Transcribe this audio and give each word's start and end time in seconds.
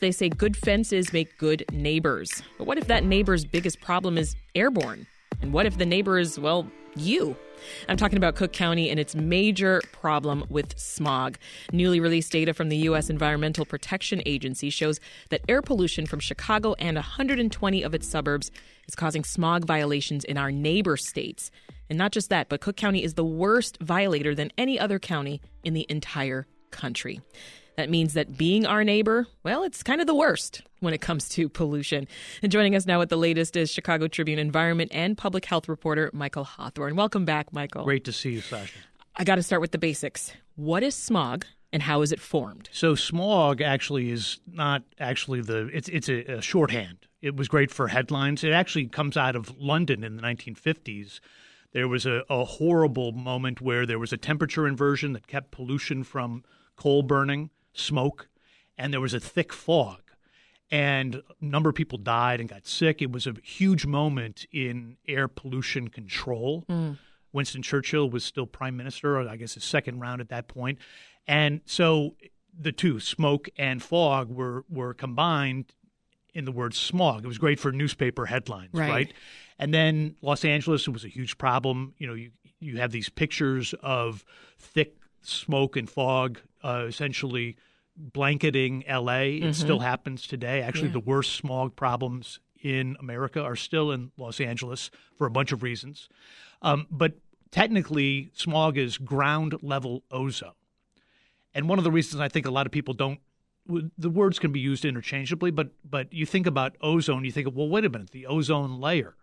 They 0.00 0.12
say 0.12 0.28
good 0.28 0.56
fences 0.56 1.12
make 1.12 1.38
good 1.38 1.64
neighbors. 1.72 2.42
But 2.56 2.68
what 2.68 2.78
if 2.78 2.86
that 2.86 3.04
neighbor's 3.04 3.44
biggest 3.44 3.80
problem 3.80 4.16
is 4.16 4.36
airborne? 4.54 5.08
And 5.42 5.52
what 5.52 5.66
if 5.66 5.76
the 5.76 5.86
neighbor 5.86 6.18
is, 6.20 6.38
well, 6.38 6.70
you? 6.94 7.36
I'm 7.88 7.96
talking 7.96 8.16
about 8.16 8.36
Cook 8.36 8.52
County 8.52 8.90
and 8.90 9.00
its 9.00 9.16
major 9.16 9.82
problem 9.90 10.44
with 10.48 10.78
smog. 10.78 11.36
Newly 11.72 11.98
released 11.98 12.30
data 12.30 12.54
from 12.54 12.68
the 12.68 12.76
U.S. 12.76 13.10
Environmental 13.10 13.64
Protection 13.64 14.22
Agency 14.24 14.70
shows 14.70 15.00
that 15.30 15.40
air 15.48 15.62
pollution 15.62 16.06
from 16.06 16.20
Chicago 16.20 16.74
and 16.74 16.94
120 16.94 17.82
of 17.82 17.92
its 17.92 18.06
suburbs 18.06 18.52
is 18.86 18.94
causing 18.94 19.24
smog 19.24 19.64
violations 19.64 20.22
in 20.22 20.38
our 20.38 20.52
neighbor 20.52 20.96
states. 20.96 21.50
And 21.90 21.98
not 21.98 22.12
just 22.12 22.28
that, 22.30 22.48
but 22.48 22.60
Cook 22.60 22.76
County 22.76 23.02
is 23.02 23.14
the 23.14 23.24
worst 23.24 23.78
violator 23.80 24.34
than 24.36 24.52
any 24.56 24.78
other 24.78 25.00
county 25.00 25.40
in 25.64 25.74
the 25.74 25.86
entire 25.88 26.46
country. 26.70 27.20
That 27.78 27.90
means 27.90 28.14
that 28.14 28.36
being 28.36 28.66
our 28.66 28.82
neighbor, 28.82 29.28
well, 29.44 29.62
it's 29.62 29.84
kind 29.84 30.00
of 30.00 30.08
the 30.08 30.14
worst 30.14 30.62
when 30.80 30.92
it 30.92 31.00
comes 31.00 31.28
to 31.28 31.48
pollution. 31.48 32.08
And 32.42 32.50
joining 32.50 32.74
us 32.74 32.86
now 32.86 32.98
with 32.98 33.08
the 33.08 33.16
latest 33.16 33.54
is 33.54 33.70
Chicago 33.70 34.08
Tribune 34.08 34.40
environment 34.40 34.90
and 34.92 35.16
public 35.16 35.44
health 35.44 35.68
reporter 35.68 36.10
Michael 36.12 36.42
Hawthorne. 36.42 36.96
Welcome 36.96 37.24
back, 37.24 37.52
Michael. 37.52 37.84
Great 37.84 38.04
to 38.06 38.12
see 38.12 38.30
you, 38.30 38.40
Sasha. 38.40 38.80
I 39.14 39.22
got 39.22 39.36
to 39.36 39.44
start 39.44 39.60
with 39.60 39.70
the 39.70 39.78
basics. 39.78 40.32
What 40.56 40.82
is 40.82 40.96
smog? 40.96 41.46
and 41.70 41.82
how 41.82 42.00
is 42.00 42.12
it 42.12 42.18
formed? 42.18 42.68
So 42.72 42.94
smog 42.94 43.60
actually 43.60 44.10
is 44.10 44.40
not 44.50 44.82
actually 44.98 45.42
the 45.42 45.66
it's 45.66 45.88
it's 45.90 46.08
a, 46.08 46.38
a, 46.38 46.42
shorthand. 46.42 47.06
It 47.20 47.36
was 47.36 47.46
great 47.46 47.70
for 47.70 47.88
headlines. 47.88 48.42
It 48.42 48.52
actually 48.52 48.86
comes 48.86 49.18
out 49.18 49.36
of 49.36 49.54
London 49.56 50.02
in 50.02 50.16
the 50.16 50.22
1950s. 50.22 51.20
There 51.72 51.86
was 51.86 52.06
a, 52.06 52.22
a 52.30 52.44
horrible 52.44 53.12
moment 53.12 53.60
where 53.60 53.84
there 53.84 53.98
was 53.98 54.14
a 54.14 54.16
temperature 54.16 54.66
inversion 54.66 55.12
that 55.12 55.26
kept 55.26 55.50
pollution 55.50 56.04
from 56.04 56.42
coal 56.74 57.02
burning 57.02 57.50
smoke, 57.78 58.28
and 58.76 58.92
there 58.92 59.00
was 59.00 59.14
a 59.14 59.20
thick 59.20 59.52
fog. 59.52 60.00
And 60.70 61.14
a 61.14 61.22
number 61.40 61.70
of 61.70 61.74
people 61.74 61.96
died 61.96 62.40
and 62.40 62.48
got 62.48 62.66
sick. 62.66 63.00
It 63.00 63.10
was 63.10 63.26
a 63.26 63.34
huge 63.42 63.86
moment 63.86 64.44
in 64.52 64.98
air 65.06 65.26
pollution 65.26 65.88
control. 65.88 66.64
Mm. 66.68 66.98
Winston 67.32 67.62
Churchill 67.62 68.10
was 68.10 68.24
still 68.24 68.46
prime 68.46 68.76
minister, 68.76 69.18
I 69.18 69.36
guess 69.36 69.54
his 69.54 69.64
second 69.64 70.00
round 70.00 70.20
at 70.20 70.28
that 70.28 70.46
point. 70.48 70.78
And 71.26 71.62
so 71.64 72.16
the 72.58 72.72
two, 72.72 73.00
smoke 73.00 73.48
and 73.56 73.82
fog, 73.82 74.30
were, 74.30 74.64
were 74.68 74.92
combined 74.92 75.72
in 76.34 76.44
the 76.44 76.52
word 76.52 76.74
smog. 76.74 77.24
It 77.24 77.28
was 77.28 77.38
great 77.38 77.58
for 77.58 77.72
newspaper 77.72 78.26
headlines, 78.26 78.70
right? 78.72 78.90
right? 78.90 79.14
And 79.58 79.72
then 79.72 80.16
Los 80.22 80.44
Angeles 80.44 80.86
was 80.88 81.04
a 81.04 81.08
huge 81.08 81.38
problem. 81.38 81.94
You 81.98 82.06
know, 82.06 82.14
you, 82.14 82.30
you 82.60 82.76
have 82.78 82.92
these 82.92 83.08
pictures 83.08 83.74
of 83.82 84.24
thick 84.58 84.96
smoke 85.22 85.76
and 85.76 85.88
fog 85.88 86.40
uh, 86.62 86.84
essentially 86.86 87.56
blanketing 87.98 88.84
LA. 88.88 88.94
Mm-hmm. 88.94 89.48
It 89.48 89.54
still 89.54 89.80
happens 89.80 90.26
today. 90.26 90.62
Actually, 90.62 90.88
yeah. 90.88 90.94
the 90.94 91.00
worst 91.00 91.34
smog 91.34 91.76
problems 91.76 92.40
in 92.62 92.96
America 93.00 93.42
are 93.42 93.56
still 93.56 93.90
in 93.90 94.10
Los 94.16 94.40
Angeles 94.40 94.90
for 95.16 95.26
a 95.26 95.30
bunch 95.30 95.52
of 95.52 95.62
reasons. 95.62 96.08
Um, 96.62 96.86
but 96.90 97.14
technically, 97.50 98.30
smog 98.34 98.78
is 98.78 98.98
ground 98.98 99.56
level 99.62 100.02
ozone. 100.10 100.52
And 101.54 101.68
one 101.68 101.78
of 101.78 101.84
the 101.84 101.90
reasons 101.90 102.20
I 102.20 102.28
think 102.28 102.46
a 102.46 102.50
lot 102.50 102.66
of 102.66 102.72
people 102.72 102.94
don't 102.94 103.20
the 103.98 104.08
words 104.08 104.38
can 104.38 104.50
be 104.50 104.60
used 104.60 104.84
interchangeably, 104.84 105.50
but 105.50 105.68
but 105.88 106.12
you 106.12 106.24
think 106.24 106.46
about 106.46 106.76
ozone, 106.80 107.24
you 107.24 107.32
think, 107.32 107.48
well, 107.54 107.68
wait 107.68 107.84
a 107.84 107.90
minute, 107.90 108.10
the 108.10 108.26
ozone 108.26 108.80
layer 108.80 109.14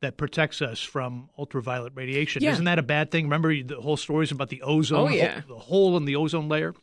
that 0.00 0.16
protects 0.16 0.60
us 0.62 0.80
from 0.82 1.30
ultraviolet 1.38 1.92
radiation. 1.94 2.42
Yeah. 2.42 2.52
Isn't 2.52 2.64
that 2.64 2.78
a 2.78 2.82
bad 2.82 3.10
thing? 3.10 3.24
Remember 3.24 3.62
the 3.62 3.80
whole 3.80 3.96
stories 3.96 4.30
about 4.30 4.48
the 4.48 4.62
ozone, 4.62 5.08
oh, 5.08 5.08
yeah. 5.08 5.40
the 5.46 5.58
hole 5.58 5.96
in 5.96 6.04
the 6.04 6.16
ozone 6.16 6.48
layer? 6.48 6.74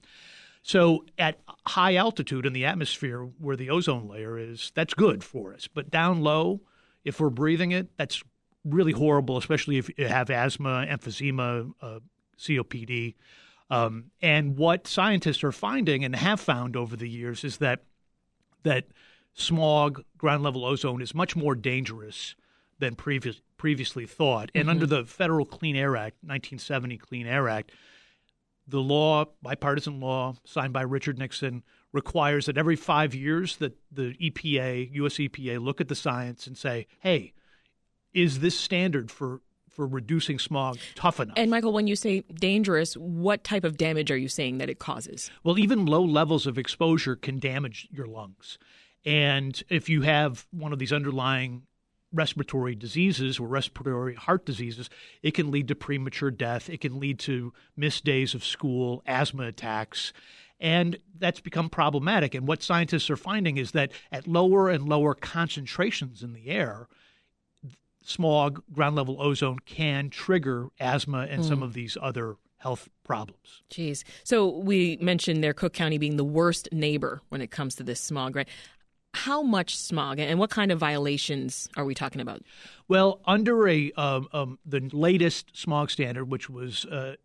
So 0.64 1.06
at 1.18 1.40
high 1.68 1.96
altitude 1.96 2.46
in 2.46 2.54
the 2.54 2.66
atmosphere 2.66 3.22
where 3.38 3.58
the 3.58 3.70
ozone 3.70 4.08
layer 4.08 4.38
is, 4.38 4.72
that's 4.74 4.94
good 4.94 5.24
for 5.24 5.54
us. 5.54 5.68
But 5.68 5.92
down 5.92 6.22
low, 6.22 6.62
if 7.04 7.20
we're 7.20 7.30
breathing 7.30 7.72
it, 7.72 7.90
that's 7.98 8.24
really 8.64 8.94
horrible, 8.94 9.38
especially 9.38 9.78
if 9.78 9.90
you 9.98 10.08
have 10.08 10.30
asthma, 10.30 10.88
emphysema, 10.90 11.74
uh, 11.82 12.00
COPD. 12.40 13.16
Um, 13.70 14.06
and 14.22 14.56
what 14.56 14.88
scientists 14.88 15.44
are 15.44 15.52
finding 15.52 16.06
and 16.06 16.16
have 16.16 16.40
found 16.40 16.78
over 16.78 16.96
the 16.96 17.10
years 17.10 17.44
is 17.44 17.58
that 17.58 17.84
that 18.64 18.86
smog, 19.34 20.02
ground 20.18 20.44
level 20.44 20.64
ozone, 20.64 21.02
is 21.02 21.14
much 21.14 21.36
more 21.36 21.56
dangerous 21.56 22.36
than 22.80 22.96
previous, 22.96 23.42
previously 23.58 24.06
thought. 24.06 24.50
And 24.56 24.64
mm-hmm. 24.64 24.70
under 24.70 24.86
the 24.86 25.06
Federal 25.06 25.46
Clean 25.46 25.76
Air 25.76 25.98
Act, 25.98 26.16
1970 26.22 26.98
Clean 27.00 27.28
Air 27.28 27.50
Act, 27.50 27.72
the 28.68 28.80
law, 28.80 29.26
bipartisan 29.42 30.00
law 30.00 30.36
signed 30.46 30.74
by 30.74 30.82
Richard 30.82 31.18
Nixon, 31.20 31.64
requires 31.92 32.46
that 32.48 32.58
every 32.58 32.76
five 32.76 33.14
years 33.14 33.58
that 33.58 33.78
the 33.92 34.14
EPA, 34.22 34.90
U.S. 34.94 35.16
EPA, 35.16 35.64
look 35.64 35.82
at 35.82 35.88
the 35.88 35.96
science 35.96 36.48
and 36.48 36.58
say, 36.58 36.88
"Hey, 37.00 37.34
is 38.14 38.40
this 38.40 38.58
standard 38.58 39.12
for 39.12 39.42
for 39.70 39.88
reducing 39.88 40.40
smog 40.40 40.78
tough 40.96 41.20
enough?" 41.20 41.38
And 41.38 41.52
Michael, 41.52 41.74
when 41.74 41.88
you 41.88 41.96
say 41.96 42.22
dangerous, 42.34 42.96
what 42.96 43.44
type 43.44 43.64
of 43.64 43.78
damage 43.78 44.12
are 44.12 44.18
you 44.18 44.30
saying 44.30 44.60
that 44.60 44.70
it 44.70 44.80
causes? 44.80 45.30
Well, 45.44 45.60
even 45.60 45.86
low 45.86 46.04
levels 46.04 46.48
of 46.48 46.58
exposure 46.58 47.16
can 47.16 47.40
damage 47.40 47.88
your 47.92 48.08
lungs. 48.08 48.58
And 49.06 49.62
if 49.70 49.90
you 49.90 50.02
have 50.04 50.48
one 50.52 50.72
of 50.72 50.80
these 50.80 50.94
underlying 50.94 51.64
respiratory 52.14 52.76
diseases 52.76 53.40
or 53.40 53.48
respiratory 53.48 54.16
heart 54.16 54.46
diseases, 54.46 54.90
it 55.22 55.34
can 55.34 55.52
lead 55.52 55.68
to 55.68 55.76
premature 55.76 56.32
death. 56.32 56.70
It 56.70 56.82
can 56.82 57.00
lead 57.00 57.20
to 57.20 57.54
missed 57.76 58.06
days 58.06 58.34
of 58.34 58.44
school, 58.44 59.02
asthma 59.06 59.44
attacks. 59.44 60.14
And 60.60 60.98
that's 61.18 61.42
become 61.42 61.70
problematic. 61.70 62.36
And 62.36 62.48
what 62.48 62.64
scientists 62.64 63.10
are 63.10 63.18
finding 63.18 63.58
is 63.58 63.72
that 63.72 63.92
at 64.12 64.28
lower 64.28 64.70
and 64.70 64.88
lower 64.88 65.14
concentrations 65.14 66.24
in 66.24 66.34
the 66.34 66.48
air, 66.48 66.88
smog, 68.04 68.62
ground 68.72 68.96
level 68.96 69.22
ozone 69.22 69.60
can 69.60 70.10
trigger 70.10 70.70
asthma 70.80 71.28
and 71.30 71.42
mm. 71.42 71.48
some 71.48 71.64
of 71.64 71.74
these 71.74 71.98
other 72.02 72.36
health 72.58 72.88
problems. 73.04 73.62
Jeez. 73.70 74.04
So 74.24 74.48
we 74.50 74.98
mentioned 75.02 75.44
there 75.44 75.54
Cook 75.54 75.74
County 75.74 75.98
being 75.98 76.16
the 76.16 76.24
worst 76.24 76.70
neighbor 76.72 77.22
when 77.28 77.42
it 77.42 77.52
comes 77.52 77.76
to 77.76 77.84
this 77.84 78.00
smog, 78.00 78.36
right? 78.36 78.48
How 79.14 79.42
much 79.42 79.78
smog 79.78 80.20
and 80.20 80.40
what 80.40 80.50
kind 80.50 80.72
of 80.72 80.80
violations 80.80 81.70
are 81.78 81.86
we 81.86 81.94
talking 81.94 82.22
about? 82.22 82.42
Well, 82.88 83.22
under 83.26 83.68
a 83.68 83.92
um, 83.94 84.28
um, 84.34 84.60
the 84.66 84.90
latest 84.92 85.56
smog 85.56 85.92
standard, 85.92 86.26
which 86.26 86.50
was 86.50 86.86
uh, 86.86 87.16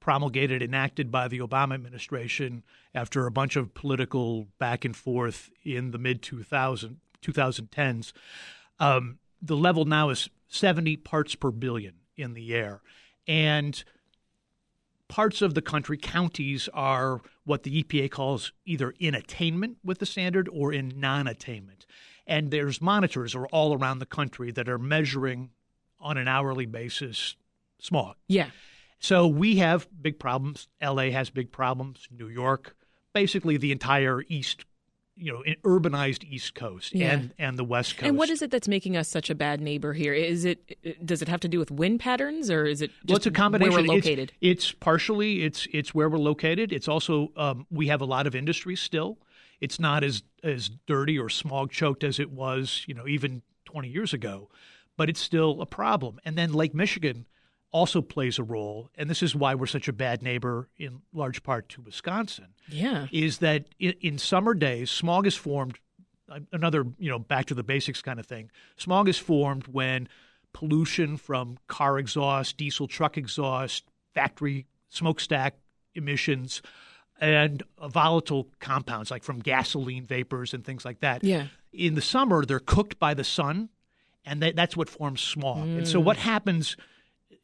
promulgated, 0.00 0.62
enacted 0.62 1.10
by 1.10 1.28
the 1.28 1.38
Obama 1.40 1.74
administration 1.74 2.62
after 2.94 3.26
a 3.26 3.30
bunch 3.30 3.56
of 3.56 3.74
political 3.74 4.48
back 4.58 4.84
and 4.84 4.96
forth 4.96 5.50
in 5.64 5.90
the 5.90 5.98
mid 5.98 6.22
2000, 6.22 6.98
2010s, 7.22 8.12
um, 8.80 9.18
the 9.40 9.56
level 9.56 9.84
now 9.84 10.10
is 10.10 10.28
70 10.48 10.96
parts 10.98 11.34
per 11.34 11.50
billion 11.50 11.94
in 12.16 12.34
the 12.34 12.54
air. 12.54 12.80
And 13.26 13.82
parts 15.08 15.42
of 15.42 15.54
the 15.54 15.62
country, 15.62 15.96
counties, 15.96 16.68
are 16.72 17.20
what 17.44 17.62
the 17.62 17.82
EPA 17.82 18.10
calls 18.10 18.52
either 18.64 18.94
in 18.98 19.14
attainment 19.14 19.78
with 19.84 19.98
the 19.98 20.06
standard 20.06 20.48
or 20.52 20.72
in 20.72 20.92
non 20.96 21.26
attainment. 21.26 21.86
And 22.26 22.50
there's 22.50 22.80
monitors 22.80 23.34
are 23.34 23.46
all 23.48 23.76
around 23.76 23.98
the 23.98 24.06
country 24.06 24.50
that 24.52 24.68
are 24.68 24.78
measuring 24.78 25.50
on 26.00 26.16
an 26.16 26.28
hourly 26.28 26.66
basis 26.66 27.36
smog. 27.78 28.16
Yeah. 28.28 28.48
So 28.98 29.26
we 29.26 29.56
have 29.56 29.86
big 30.00 30.18
problems. 30.18 30.68
LA 30.82 31.10
has 31.10 31.28
big 31.28 31.52
problems. 31.52 32.08
New 32.10 32.28
York, 32.28 32.74
basically 33.12 33.58
the 33.58 33.72
entire 33.72 34.22
East 34.28 34.64
you 35.16 35.32
know, 35.32 35.42
urbanized 35.62 36.24
East 36.24 36.54
Coast 36.54 36.94
yeah. 36.94 37.12
and 37.12 37.34
and 37.38 37.58
the 37.58 37.64
West 37.64 37.96
Coast. 37.96 38.08
And 38.08 38.18
what 38.18 38.30
is 38.30 38.42
it 38.42 38.50
that's 38.50 38.66
making 38.66 38.96
us 38.96 39.08
such 39.08 39.30
a 39.30 39.34
bad 39.34 39.60
neighbor 39.60 39.92
here? 39.92 40.12
Is 40.12 40.44
it 40.44 41.06
does 41.06 41.22
it 41.22 41.28
have 41.28 41.40
to 41.40 41.48
do 41.48 41.58
with 41.58 41.70
wind 41.70 42.00
patterns, 42.00 42.50
or 42.50 42.66
is 42.66 42.82
it 42.82 42.90
just 42.90 43.08
well, 43.08 43.16
it's 43.16 43.26
a 43.26 43.30
combination. 43.30 43.72
where 43.72 43.82
we're 43.82 43.94
located? 43.94 44.32
It's, 44.40 44.64
it's, 44.64 44.72
partially 44.72 45.44
it's 45.44 45.68
it's 45.72 45.94
where 45.94 46.08
we're 46.08 46.18
located. 46.18 46.72
It's 46.72 46.88
also 46.88 47.30
um, 47.36 47.66
we 47.70 47.86
have 47.88 48.00
a 48.00 48.06
lot 48.06 48.26
of 48.26 48.34
industry 48.34 48.76
still. 48.76 49.18
It's 49.60 49.78
not 49.78 50.02
as 50.02 50.22
as 50.42 50.70
dirty 50.86 51.18
or 51.18 51.28
smog 51.28 51.70
choked 51.70 52.02
as 52.02 52.18
it 52.18 52.30
was, 52.30 52.84
you 52.86 52.94
know, 52.94 53.06
even 53.06 53.42
20 53.66 53.88
years 53.88 54.12
ago, 54.12 54.50
but 54.96 55.08
it's 55.08 55.20
still 55.20 55.60
a 55.60 55.66
problem. 55.66 56.20
And 56.24 56.36
then 56.36 56.52
Lake 56.52 56.74
Michigan 56.74 57.26
also 57.74 58.00
plays 58.00 58.38
a 58.38 58.42
role, 58.44 58.88
and 58.94 59.10
this 59.10 59.20
is 59.20 59.34
why 59.34 59.52
we're 59.56 59.66
such 59.66 59.88
a 59.88 59.92
bad 59.92 60.22
neighbor 60.22 60.68
in 60.78 61.02
large 61.12 61.42
part 61.42 61.68
to 61.68 61.82
Wisconsin. 61.82 62.46
Yeah, 62.68 63.08
is 63.10 63.38
that 63.38 63.66
in, 63.80 63.94
in 64.00 64.16
summer 64.16 64.54
days, 64.54 64.90
smog 64.90 65.26
is 65.26 65.34
formed. 65.34 65.78
Another, 66.52 66.86
you 66.98 67.10
know, 67.10 67.18
back 67.18 67.46
to 67.46 67.54
the 67.54 67.64
basics 67.64 68.00
kind 68.00 68.18
of 68.18 68.26
thing. 68.26 68.50
Smog 68.76 69.08
is 69.08 69.18
formed 69.18 69.66
when 69.66 70.08
pollution 70.54 71.16
from 71.16 71.58
car 71.66 71.98
exhaust, 71.98 72.56
diesel 72.56 72.86
truck 72.86 73.18
exhaust, 73.18 73.84
factory 74.14 74.66
smokestack 74.88 75.56
emissions, 75.94 76.62
and 77.20 77.62
volatile 77.88 78.48
compounds 78.60 79.10
like 79.10 79.24
from 79.24 79.40
gasoline 79.40 80.06
vapors 80.06 80.54
and 80.54 80.64
things 80.64 80.84
like 80.84 81.00
that. 81.00 81.24
Yeah. 81.24 81.48
In 81.72 81.94
the 81.94 82.00
summer, 82.00 82.44
they're 82.44 82.60
cooked 82.60 82.98
by 83.00 83.14
the 83.14 83.24
sun, 83.24 83.68
and 84.24 84.40
that's 84.40 84.76
what 84.76 84.88
forms 84.88 85.20
smog. 85.20 85.66
Mm. 85.66 85.78
And 85.78 85.88
so, 85.88 85.98
what 85.98 86.16
happens? 86.16 86.76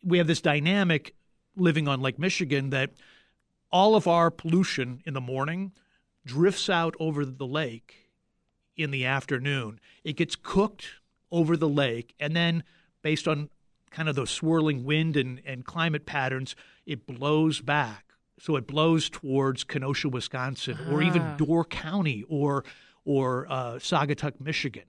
We 0.02 0.18
have 0.18 0.26
this 0.26 0.40
dynamic 0.40 1.14
living 1.56 1.88
on 1.88 2.00
Lake 2.00 2.18
Michigan 2.18 2.70
that 2.70 2.90
all 3.70 3.94
of 3.94 4.06
our 4.06 4.30
pollution 4.30 5.02
in 5.04 5.14
the 5.14 5.20
morning 5.20 5.72
drifts 6.24 6.68
out 6.68 6.94
over 6.98 7.24
the 7.24 7.46
lake 7.46 8.08
in 8.76 8.90
the 8.90 9.04
afternoon. 9.04 9.80
It 10.04 10.16
gets 10.16 10.36
cooked 10.36 10.86
over 11.30 11.56
the 11.56 11.68
lake, 11.68 12.14
and 12.18 12.34
then 12.34 12.64
based 13.02 13.28
on 13.28 13.48
kind 13.90 14.08
of 14.08 14.14
the 14.16 14.26
swirling 14.26 14.84
wind 14.84 15.16
and, 15.16 15.40
and 15.44 15.64
climate 15.64 16.06
patterns, 16.06 16.54
it 16.86 17.06
blows 17.06 17.60
back. 17.60 18.06
So 18.38 18.56
it 18.56 18.66
blows 18.66 19.10
towards 19.10 19.64
Kenosha, 19.64 20.08
Wisconsin, 20.08 20.78
or 20.90 21.02
even 21.02 21.22
Ah. 21.22 21.36
Door 21.36 21.64
County 21.66 22.24
or 22.28 22.64
or 23.04 23.46
uh, 23.50 23.74
Saugatuck, 23.74 24.40
Michigan. 24.40 24.84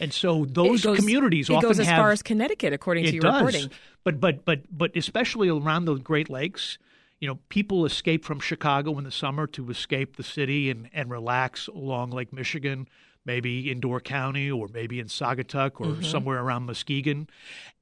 And 0.00 0.12
so 0.12 0.44
those 0.44 0.82
goes, 0.82 0.98
communities 0.98 1.48
it 1.48 1.54
often 1.54 1.68
goes 1.68 1.80
as 1.80 1.86
have 1.86 1.98
far 1.98 2.12
as 2.12 2.22
Connecticut, 2.22 2.72
according 2.72 3.04
to 3.04 3.12
your 3.12 3.22
does. 3.22 3.34
reporting. 3.34 3.70
But 4.04 4.20
but 4.20 4.44
but 4.44 4.60
but 4.70 4.96
especially 4.96 5.48
around 5.48 5.84
the 5.86 5.94
Great 5.94 6.28
Lakes, 6.28 6.78
you 7.20 7.28
know, 7.28 7.38
people 7.48 7.84
escape 7.84 8.24
from 8.24 8.40
Chicago 8.40 8.98
in 8.98 9.04
the 9.04 9.10
summer 9.10 9.46
to 9.48 9.70
escape 9.70 10.16
the 10.16 10.22
city 10.22 10.70
and, 10.70 10.88
and 10.92 11.10
relax 11.10 11.68
along 11.68 12.10
Lake 12.10 12.32
Michigan, 12.32 12.88
maybe 13.24 13.70
in 13.70 13.80
Door 13.80 14.00
County 14.02 14.50
or 14.50 14.68
maybe 14.68 15.00
in 15.00 15.06
Saugatuck 15.06 15.80
or 15.80 15.86
mm-hmm. 15.86 16.02
somewhere 16.02 16.40
around 16.40 16.66
Muskegon. 16.66 17.28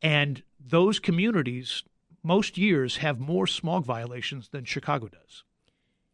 And 0.03 0.43
those 0.61 0.99
communities 0.99 1.83
most 2.23 2.57
years 2.57 2.97
have 2.97 3.21
more 3.21 3.47
smog 3.47 3.85
violations 3.85 4.49
than 4.49 4.65
Chicago 4.65 5.09
does. 5.09 5.45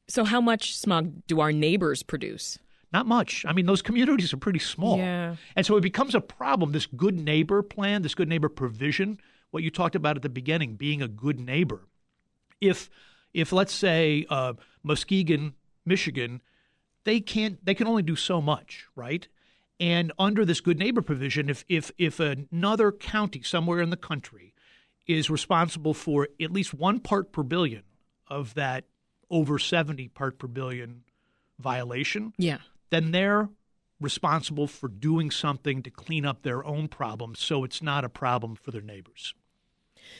So, 0.08 0.25
how 0.25 0.41
much 0.41 0.76
smog 0.76 1.26
do 1.29 1.41
our 1.41 1.53
neighbors 1.53 2.03
produce? 2.03 2.58
Not 2.93 3.07
much. 3.07 3.45
I 3.47 3.53
mean, 3.53 3.67
those 3.67 3.83
communities 3.83 4.33
are 4.33 4.37
pretty 4.37 4.59
small. 4.59 4.99
Yeah. 4.99 5.37
And 5.55 5.65
so 5.65 5.77
it 5.77 5.81
becomes 5.83 6.15
a 6.15 6.21
problem. 6.21 6.73
This 6.73 6.87
good 6.87 7.19
neighbor 7.19 7.63
plan, 7.63 8.03
this 8.03 8.15
good 8.15 8.29
neighbor 8.29 8.49
provision, 8.49 9.21
what 9.53 9.63
you 9.63 9.71
talked 9.71 9.95
about 9.95 10.17
at 10.17 10.23
the 10.23 10.29
beginning, 10.29 10.75
being 10.75 11.01
a 11.01 11.09
good 11.09 11.39
neighbor. 11.39 11.87
If, 12.61 12.91
if 13.33 13.53
let's 13.53 13.73
say 13.73 14.27
uh, 14.29 14.55
Muskegon, 14.83 15.55
Michigan, 15.87 16.43
they 17.05 17.21
can't, 17.21 17.65
they 17.65 17.75
can 17.75 17.87
only 17.87 18.03
do 18.03 18.17
so 18.17 18.41
much, 18.41 18.87
right? 18.97 19.27
And 19.79 20.13
under 20.19 20.45
this 20.45 20.61
good 20.61 20.79
neighbor 20.79 21.01
provision, 21.01 21.49
if 21.49 21.65
if 21.67 21.91
if 21.97 22.21
another 22.21 22.93
county 22.93 23.43
somewhere 23.43 23.81
in 23.81 23.89
the 23.89 23.97
country 23.97 24.53
is 25.07 25.31
responsible 25.31 25.95
for 25.95 26.29
at 26.39 26.53
least 26.53 26.75
one 26.75 27.01
part 27.01 27.33
per 27.33 27.43
billion 27.43 27.85
of 28.29 28.53
that 28.55 28.85
over 29.31 29.59
seventy 29.59 30.07
part 30.07 30.39
per 30.39 30.49
billion 30.49 31.05
violation, 31.59 32.35
Yeah. 32.37 32.59
Then 32.91 33.11
they're 33.13 33.49
responsible 34.01 34.67
for 34.67 34.89
doing 34.89 35.31
something 35.31 35.83
to 35.83 35.91
clean 35.91 36.25
up 36.25 36.43
their 36.43 36.65
own 36.65 36.89
problems 36.89 37.39
so 37.39 37.65
it's 37.65 37.83
not 37.83 38.05
a 38.05 38.09
problem 38.09 38.57
for 38.57 38.71
their 38.71 38.81
neighbors. 38.81 39.35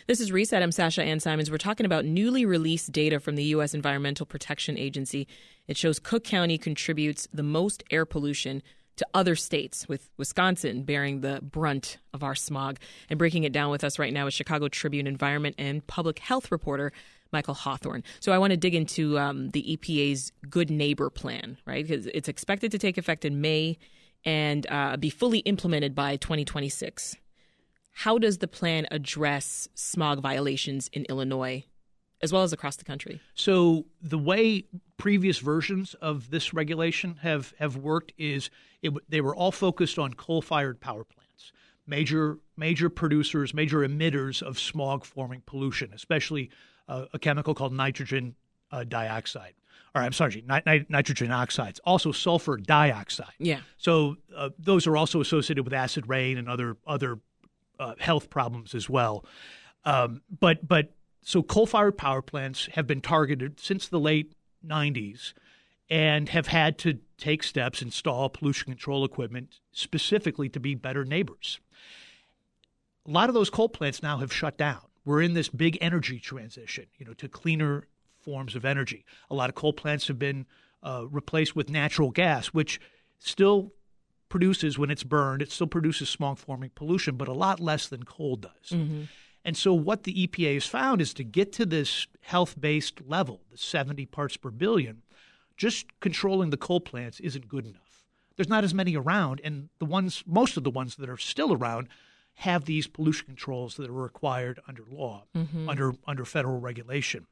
This 0.07 0.21
is 0.21 0.31
Reset. 0.31 0.63
I'm 0.63 0.73
Sasha 0.73 1.03
Ann 1.03 1.21
Simons. 1.21 1.51
We're 1.51 1.59
talking 1.59 1.87
about 1.87 2.05
newly 2.05 2.45
released 2.45 2.93
data 2.93 3.19
from 3.19 3.37
the 3.37 3.45
U.S. 3.45 3.75
Environmental 3.75 4.27
Protection 4.27 4.79
Agency. 4.79 5.27
It 5.67 5.77
shows 5.77 5.99
Cook 5.99 6.25
County 6.25 6.59
contributes 6.59 7.27
the 7.33 7.43
most 7.43 7.83
air 7.91 8.05
pollution 8.05 8.63
to 8.97 9.07
other 9.15 9.35
states, 9.35 9.89
with 9.89 10.11
Wisconsin 10.19 10.83
bearing 10.83 11.23
the 11.23 11.41
brunt 11.43 11.97
of 12.13 12.23
our 12.23 12.35
smog. 12.35 12.79
And 13.09 13.19
breaking 13.19 13.45
it 13.45 13.53
down 13.53 13.71
with 13.71 13.83
us 13.83 13.99
right 13.99 14.13
now 14.13 14.27
is 14.27 14.35
Chicago 14.35 14.69
Tribune 14.69 15.07
environment 15.07 15.55
and 15.59 15.87
public 15.87 16.19
health 16.19 16.53
reporter 16.53 16.93
Michael 17.33 17.55
Hawthorne. 17.55 18.03
So 18.21 18.33
I 18.33 18.39
want 18.39 18.53
to 18.53 18.57
dig 18.57 18.75
into 18.75 19.19
um, 19.19 19.51
the 19.51 19.77
EPA's 19.77 20.33
Good 20.49 20.71
Neighbor 20.71 21.11
Plan, 21.11 21.59
right? 21.67 21.87
Because 21.87 22.07
it's 22.07 22.29
expected 22.29 22.71
to 22.73 22.79
take 22.79 22.99
effect 22.99 23.25
in 23.25 23.41
May 23.41 23.79
and 24.25 24.67
uh, 24.71 24.97
be 24.97 25.11
fully 25.11 25.39
implemented 25.41 25.95
by 25.95 26.17
2026. 26.17 27.17
How 27.93 28.19
does 28.19 28.39
the 28.39 28.49
plan 28.49 28.87
address 28.91 29.69
smog 29.75 30.21
violations 30.21 30.89
in 30.93 31.05
Illinois 31.09 31.65
as 32.23 32.33
well 32.33 32.43
as 32.43 32.53
across 32.53 32.77
the 32.77 32.85
country? 32.85 33.21
So 33.35 33.87
the 34.03 34.19
way 34.19 34.65
previous 34.97 35.39
versions 35.39 35.95
of 35.95 36.31
this 36.31 36.53
regulation 36.53 37.19
have 37.23 37.55
have 37.59 37.77
worked 37.77 38.13
is 38.19 38.51
it, 38.83 38.93
they 39.09 39.21
were 39.21 39.35
all 39.35 39.53
focused 39.53 39.99
on 39.99 40.15
coal-fired 40.15 40.81
power 40.81 41.05
plants, 41.05 41.53
major 41.87 42.39
major 42.57 42.91
producers, 42.91 43.55
major 43.55 43.79
emitters 43.79 44.43
of 44.43 44.59
smog-forming 44.59 45.43
pollution, 45.47 45.93
especially 45.95 46.51
uh, 46.91 47.07
a 47.13 47.19
chemical 47.19 47.55
called 47.55 47.73
nitrogen 47.73 48.35
uh, 48.73 48.85
dioxide. 48.85 49.55
Or 49.95 50.03
I'm 50.03 50.13
sorry, 50.13 50.45
ni- 50.49 50.63
ni- 50.67 50.87
nitrogen 50.89 51.33
oxides, 51.33 51.81
also 51.85 52.13
sulfur 52.13 52.57
dioxide. 52.57 53.33
Yeah. 53.39 53.61
So 53.79 54.17
uh, 54.37 54.51
those 54.59 54.87
are 54.87 54.97
also 54.97 55.21
associated 55.21 55.65
with 55.65 55.73
acid 55.73 56.09
rain 56.09 56.37
and 56.37 56.49
other 56.49 56.77
other 56.87 57.19
uh, 57.79 57.95
health 57.99 58.29
problems 58.31 58.75
as 58.75 58.91
well. 58.91 59.25
Um, 59.85 60.23
but 60.39 60.67
but 60.67 60.93
so 61.23 61.43
coal-fired 61.43 61.97
power 61.97 62.23
plants 62.23 62.69
have 62.75 62.87
been 62.87 63.01
targeted 63.01 63.61
since 63.61 63.89
the 63.89 64.01
late 64.01 64.33
90s 64.67 65.33
and 65.89 66.29
have 66.31 66.47
had 66.47 66.79
to 66.79 66.99
take 67.19 67.43
steps, 67.43 67.83
install 67.83 68.29
pollution 68.29 68.67
control 68.73 69.05
equipment 69.05 69.61
specifically 69.73 70.49
to 70.49 70.61
be 70.61 70.75
better 70.75 71.05
neighbors. 71.05 71.61
A 73.07 73.11
lot 73.11 73.29
of 73.29 73.35
those 73.35 73.51
coal 73.51 73.69
plants 73.69 74.03
now 74.03 74.19
have 74.19 74.33
shut 74.33 74.57
down. 74.57 74.83
We're 75.05 75.23
in 75.23 75.35
this 75.35 75.49
big 75.49 75.79
energy 75.81 76.19
transition, 76.19 76.87
you 76.99 77.07
know, 77.07 77.15
to 77.15 77.29
cleaner 77.29 77.87
forms 78.19 78.55
of 78.55 78.65
energy. 78.65 79.05
A 79.31 79.35
lot 79.35 79.49
of 79.49 79.55
coal 79.55 79.73
plants 79.73 80.09
have 80.09 80.19
been 80.19 80.47
uh, 80.83 81.05
replaced 81.11 81.57
with 81.57 81.71
natural 81.71 82.11
gas, 82.11 82.49
which 82.49 82.81
still 83.19 83.73
produces 84.29 84.79
when 84.79 84.91
it's 84.91 85.03
burned, 85.03 85.43
it 85.43 85.51
still 85.51 85.67
produces 85.67 86.09
smog 86.09 86.39
forming 86.39 86.71
pollution, 86.75 87.17
but 87.17 87.29
a 87.29 87.33
lot 87.33 87.61
less 87.61 87.89
than 87.89 88.05
coal 88.05 88.37
does. 88.37 88.71
And 89.45 89.57
so, 89.57 89.73
what 89.73 90.05
the 90.05 90.27
EPA 90.27 90.55
has 90.55 90.67
found 90.67 91.01
is 91.01 91.15
to 91.15 91.25
get 91.25 91.53
to 91.55 91.67
this 91.67 92.07
health 92.23 92.61
based 92.61 93.01
level, 93.07 93.41
the 93.51 93.57
70 93.59 94.07
parts 94.07 94.37
per 94.37 94.51
billion, 94.51 95.03
just 95.57 95.87
controlling 96.01 96.51
the 96.51 96.57
coal 96.57 96.81
plants 96.81 97.21
isn't 97.21 97.49
good 97.49 97.67
enough. 97.67 98.05
There's 98.37 98.49
not 98.49 98.65
as 98.65 98.75
many 98.75 98.97
around, 98.97 99.41
and 99.43 99.69
the 99.79 99.85
ones, 99.87 100.23
most 100.27 100.57
of 100.57 100.65
the 100.65 100.71
ones 100.71 100.97
that 100.97 101.09
are 101.09 101.19
still 101.19 101.53
around, 101.53 101.89
have 102.35 102.65
these 102.65 102.87
pollution 102.87 103.27
controls 103.27 103.77
that 103.77 103.89
are 103.89 103.93
required 103.93 104.61
under 104.67 104.83
law, 104.91 105.25
mm-hmm. 105.37 105.69
under 105.69 105.93
under 106.07 106.25
federal 106.25 106.59
regulation. 106.59 107.27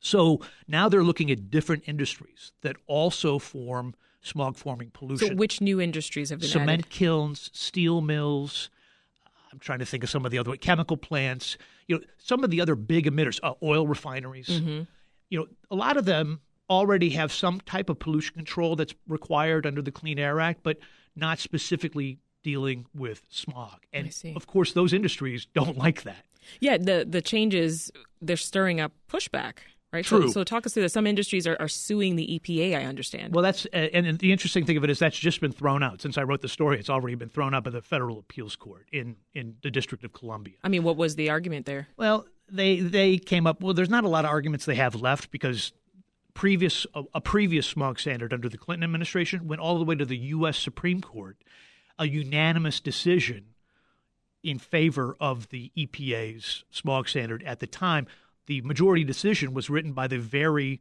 So 0.00 0.40
now 0.68 0.88
they're 0.88 1.02
looking 1.02 1.30
at 1.30 1.50
different 1.50 1.84
industries 1.86 2.52
that 2.60 2.76
also 2.86 3.38
form 3.38 3.94
smog 4.20 4.56
forming 4.56 4.90
pollution. 4.90 5.28
So, 5.28 5.34
which 5.34 5.60
new 5.60 5.80
industries 5.80 6.30
have 6.30 6.40
been 6.40 6.48
Cement 6.48 6.70
added? 6.70 6.90
kilns, 6.90 7.50
steel 7.52 8.00
mills. 8.00 8.70
Uh, 9.26 9.30
I'm 9.52 9.58
trying 9.58 9.78
to 9.78 9.86
think 9.86 10.04
of 10.04 10.10
some 10.10 10.24
of 10.24 10.30
the 10.30 10.38
other 10.38 10.56
chemical 10.56 10.96
plants. 10.96 11.56
You 11.86 11.96
know, 11.96 12.04
some 12.18 12.44
of 12.44 12.50
the 12.50 12.60
other 12.60 12.74
big 12.74 13.06
emitters, 13.06 13.40
uh, 13.42 13.54
oil 13.62 13.86
refineries. 13.86 14.48
Mm-hmm. 14.48 14.82
You 15.28 15.38
know, 15.38 15.46
a 15.70 15.76
lot 15.76 15.96
of 15.96 16.04
them 16.04 16.40
already 16.68 17.10
have 17.10 17.32
some 17.32 17.60
type 17.60 17.88
of 17.88 17.98
pollution 17.98 18.34
control 18.34 18.76
that's 18.76 18.94
required 19.08 19.66
under 19.66 19.82
the 19.82 19.92
Clean 19.92 20.18
Air 20.18 20.40
Act, 20.40 20.60
but 20.62 20.78
not 21.14 21.38
specifically 21.38 22.18
dealing 22.46 22.86
with 22.94 23.22
smog. 23.28 23.84
And 23.92 24.14
of 24.36 24.46
course, 24.46 24.72
those 24.72 24.92
industries 24.92 25.48
don't 25.52 25.76
like 25.76 26.04
that. 26.04 26.24
Yeah, 26.60 26.78
the 26.78 27.04
the 27.04 27.20
changes 27.20 27.90
they're 28.22 28.36
stirring 28.36 28.78
up 28.78 28.92
pushback, 29.10 29.54
right? 29.92 30.04
True. 30.04 30.28
So, 30.28 30.32
so 30.32 30.44
talk 30.44 30.64
us 30.64 30.74
through 30.74 30.84
that. 30.84 30.90
Some 30.90 31.08
industries 31.08 31.44
are, 31.48 31.56
are 31.58 31.66
suing 31.66 32.14
the 32.14 32.38
EPA. 32.38 32.78
I 32.78 32.84
understand. 32.84 33.34
Well, 33.34 33.42
that's 33.42 33.66
uh, 33.74 33.88
and 33.92 34.16
the 34.20 34.30
interesting 34.30 34.64
thing 34.64 34.76
of 34.76 34.84
it 34.84 34.90
is 34.90 35.00
that's 35.00 35.18
just 35.18 35.40
been 35.40 35.50
thrown 35.50 35.82
out 35.82 36.00
since 36.00 36.16
I 36.16 36.22
wrote 36.22 36.40
the 36.40 36.48
story. 36.48 36.78
It's 36.78 36.88
already 36.88 37.16
been 37.16 37.30
thrown 37.30 37.52
out 37.52 37.64
by 37.64 37.70
the 37.70 37.82
federal 37.82 38.20
appeals 38.20 38.54
court 38.54 38.86
in 38.92 39.16
in 39.34 39.56
the 39.64 39.70
District 39.72 40.04
of 40.04 40.12
Columbia. 40.12 40.54
I 40.62 40.68
mean, 40.68 40.84
what 40.84 40.96
was 40.96 41.16
the 41.16 41.30
argument 41.30 41.66
there? 41.66 41.88
Well, 41.96 42.26
they 42.48 42.78
they 42.78 43.18
came 43.18 43.48
up. 43.48 43.60
Well, 43.60 43.74
there's 43.74 43.90
not 43.90 44.04
a 44.04 44.08
lot 44.08 44.24
of 44.24 44.30
arguments 44.30 44.66
they 44.66 44.76
have 44.76 44.94
left 44.94 45.32
because 45.32 45.72
previous 46.32 46.86
a, 46.94 47.02
a 47.14 47.20
previous 47.20 47.66
smog 47.66 47.98
standard 47.98 48.32
under 48.32 48.48
the 48.48 48.58
Clinton 48.58 48.84
administration 48.84 49.48
went 49.48 49.60
all 49.60 49.78
the 49.78 49.84
way 49.84 49.96
to 49.96 50.04
the 50.04 50.16
U.S. 50.18 50.56
Supreme 50.56 51.00
Court, 51.00 51.38
a 51.98 52.06
unanimous 52.06 52.80
decision 52.80 53.46
in 54.42 54.58
favor 54.58 55.16
of 55.20 55.48
the 55.48 55.72
EPA's 55.76 56.64
smog 56.70 57.08
standard 57.08 57.42
at 57.42 57.60
the 57.60 57.66
time. 57.66 58.06
The 58.46 58.60
majority 58.62 59.02
decision 59.02 59.54
was 59.54 59.68
written 59.68 59.92
by 59.92 60.06
the 60.06 60.18
very 60.18 60.80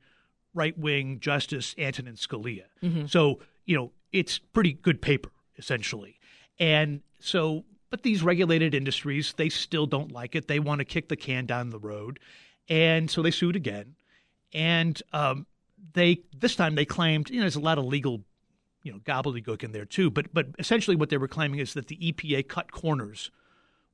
right 0.53 0.77
wing 0.77 1.19
Justice 1.19 1.73
Antonin 1.77 2.15
Scalia. 2.15 2.65
So, 3.07 3.39
you 3.65 3.75
know, 3.75 3.91
it's 4.11 4.37
pretty 4.37 4.73
good 4.73 5.01
paper, 5.01 5.31
essentially. 5.57 6.19
And 6.59 7.01
so, 7.19 7.65
but 7.89 8.03
these 8.03 8.21
regulated 8.23 8.73
industries, 8.73 9.33
they 9.33 9.49
still 9.49 9.85
don't 9.87 10.11
like 10.11 10.35
it. 10.35 10.47
They 10.47 10.59
want 10.59 10.79
to 10.79 10.85
kick 10.85 11.09
the 11.09 11.15
can 11.15 11.45
down 11.45 11.71
the 11.71 11.79
road. 11.79 12.19
And 12.69 13.09
so 13.09 13.21
they 13.21 13.31
sued 13.31 13.55
again. 13.55 13.95
And 14.53 15.01
um, 15.11 15.45
they, 15.93 16.21
this 16.37 16.55
time 16.55 16.75
they 16.75 16.85
claimed, 16.85 17.29
you 17.29 17.37
know, 17.37 17.41
there's 17.41 17.55
a 17.55 17.59
lot 17.59 17.77
of 17.77 17.85
legal 17.85 18.21
you 18.85 18.93
know 18.93 18.99
gobbledygook 18.99 19.63
in 19.63 19.71
there 19.73 19.83
too. 19.83 20.09
But 20.09 20.33
but 20.33 20.47
essentially 20.59 20.95
what 20.95 21.09
they 21.09 21.17
were 21.17 21.27
claiming 21.27 21.59
is 21.59 21.73
that 21.73 21.87
the 21.87 21.97
EPA 21.97 22.47
cut 22.47 22.71
corners 22.71 23.31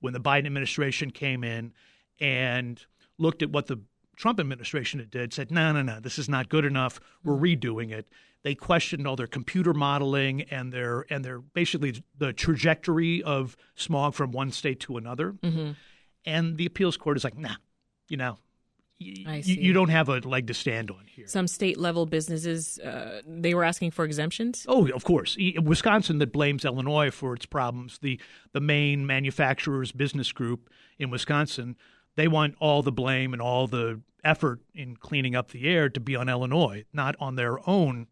when 0.01 0.13
the 0.13 0.19
Biden 0.19 0.45
administration 0.45 1.09
came 1.09 1.43
in 1.43 1.73
and 2.19 2.85
looked 3.17 3.41
at 3.41 3.51
what 3.51 3.67
the 3.67 3.79
Trump 4.17 4.39
administration 4.39 4.99
had 4.99 5.09
did, 5.09 5.33
said 5.33 5.49
no 5.49 5.71
no 5.71 5.81
no 5.81 5.99
this 5.99 6.19
is 6.19 6.29
not 6.29 6.49
good 6.49 6.65
enough. 6.65 6.99
We're 7.23 7.37
redoing 7.37 7.91
it. 7.91 8.07
They 8.43 8.53
questioned 8.53 9.07
all 9.07 9.15
their 9.15 9.27
computer 9.27 9.73
modeling 9.73 10.41
and 10.43 10.73
their 10.73 11.05
and 11.09 11.23
their 11.23 11.39
basically 11.39 12.03
the 12.17 12.33
trajectory 12.33 13.23
of 13.23 13.55
smog 13.75 14.13
from 14.13 14.31
one 14.31 14.51
state 14.51 14.81
to 14.81 14.97
another. 14.97 15.33
Mm-hmm. 15.33 15.71
And 16.25 16.57
the 16.57 16.65
appeals 16.67 16.97
court 16.97 17.17
is 17.17 17.23
like, 17.23 17.37
nah, 17.37 17.55
you 18.09 18.17
know, 18.17 18.37
y- 19.01 19.41
you 19.45 19.73
don't 19.73 19.89
have 19.89 20.09
a 20.09 20.19
leg 20.19 20.47
to 20.47 20.53
stand 20.53 20.91
on 20.91 21.05
here. 21.07 21.27
Some 21.27 21.47
state 21.47 21.77
level 21.77 22.05
businesses, 22.05 22.79
uh, 22.79 23.21
they 23.25 23.53
were 23.53 23.63
asking 23.63 23.91
for 23.91 24.05
exemptions. 24.05 24.65
Oh, 24.67 24.87
of 24.89 25.03
course. 25.03 25.37
Wisconsin 25.61 26.19
that 26.19 26.31
blames 26.31 26.65
Illinois 26.65 27.11
for 27.11 27.33
its 27.33 27.45
problems. 27.45 27.99
The 27.99 28.19
the 28.53 28.61
main 28.61 29.05
manufacturers 29.05 29.91
business 29.91 30.31
group 30.31 30.69
in 30.99 31.09
Wisconsin, 31.09 31.75
they 32.15 32.27
want 32.27 32.55
all 32.59 32.81
the 32.83 32.91
blame 32.91 33.33
and 33.33 33.41
all 33.41 33.67
the 33.67 34.01
effort 34.23 34.61
in 34.75 34.95
cleaning 34.95 35.35
up 35.35 35.51
the 35.51 35.67
air 35.67 35.89
to 35.89 35.99
be 35.99 36.15
on 36.15 36.29
Illinois, 36.29 36.83
not 36.93 37.15
on 37.19 37.35
their 37.35 37.67
own 37.67 38.07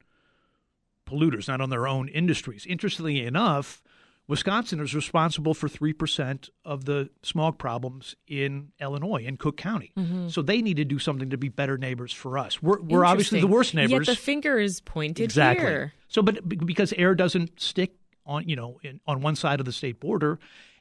polluters, 1.06 1.48
not 1.48 1.62
on 1.62 1.70
their 1.70 1.88
own 1.88 2.08
industries. 2.08 2.66
Interestingly 2.66 3.24
enough, 3.26 3.82
Wisconsin 4.30 4.80
is 4.80 4.94
responsible 4.94 5.56
for 5.56 5.68
3% 5.68 6.50
of 6.64 6.86
the 6.86 7.10
smog 7.24 7.58
problems 7.58 8.16
in 8.28 8.72
Illinois, 8.80 9.24
in 9.26 9.38
Cook 9.38 9.58
County. 9.58 9.92
Mm-hmm. 9.98 10.28
So 10.28 10.44
they 10.44 10.62
need 10.62 10.78
to 10.78 10.86
do 10.86 11.00
something 11.00 11.32
to 11.32 11.38
be 11.38 11.50
better 11.50 11.80
neighbors 11.80 12.14
for 12.14 12.38
us. 12.38 12.62
We're, 12.62 12.80
we're 12.80 13.06
obviously 13.06 13.42
the 13.42 13.48
worst 13.48 13.74
neighbors. 13.74 14.08
Yet 14.08 14.16
the 14.16 14.22
finger 14.22 14.60
is 14.60 14.82
pointed 14.82 15.24
exactly. 15.24 15.66
here. 15.66 15.94
So, 16.10 16.22
but 16.22 16.48
because 16.48 16.94
air 16.94 17.16
doesn't 17.16 17.60
stick 17.60 17.96
on, 18.24 18.48
you 18.48 18.56
know, 18.56 18.80
in, 18.84 19.00
on 19.08 19.22
one 19.22 19.36
side 19.36 19.60
of 19.60 19.66
the 19.66 19.72
state 19.72 20.00
border, 20.00 20.38